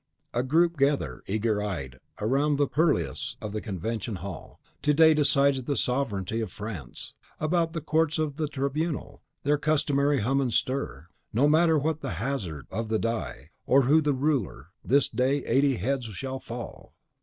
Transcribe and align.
A 0.33 0.41
group 0.41 0.77
gather, 0.77 1.21
eager 1.27 1.61
eyed, 1.61 1.99
round 2.19 2.57
the 2.57 2.65
purlieus 2.65 3.37
of 3.39 3.53
the 3.53 3.61
Convention 3.61 4.15
Hall; 4.15 4.59
to 4.81 4.95
day 4.95 5.13
decides 5.13 5.61
the 5.61 5.75
sovereignty 5.75 6.41
of 6.41 6.51
France, 6.51 7.13
about 7.39 7.73
the 7.73 7.81
courts 7.81 8.17
of 8.17 8.37
the 8.37 8.47
Tribunal 8.47 9.21
their 9.43 9.59
customary 9.59 10.21
hum 10.21 10.41
and 10.41 10.51
stir. 10.51 11.05
No 11.33 11.47
matter 11.47 11.77
what 11.77 12.01
the 12.01 12.13
hazard 12.17 12.65
of 12.71 12.89
the 12.89 12.97
die, 12.97 13.51
or 13.67 13.83
who 13.83 14.01
the 14.01 14.13
ruler, 14.15 14.69
this 14.83 15.07
day 15.07 15.45
eighty 15.45 15.75
heads 15.75 16.05
shall 16.07 16.39
fall! 16.39 16.95